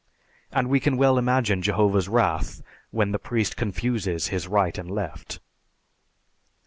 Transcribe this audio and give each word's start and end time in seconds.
And 0.51 0.67
we 0.67 0.79
can 0.79 0.97
well 0.97 1.19
imagine 1.19 1.61
Jehovah's 1.61 2.09
wrath 2.09 2.63
when 2.89 3.11
the 3.11 3.19
priest 3.19 3.55
confuses 3.55 4.29
his 4.29 4.47
right 4.47 4.75
and 4.75 4.89
left. 4.89 5.39